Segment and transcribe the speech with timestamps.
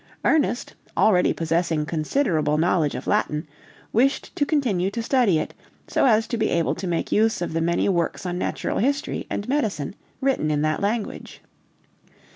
[0.25, 3.47] Ernest, already possessing considerable knowledge of Latin,
[3.93, 5.53] wished to continue to study it,
[5.87, 9.27] so as to be able to make use of the many works on natural history
[9.29, 11.41] and medicine written in that language.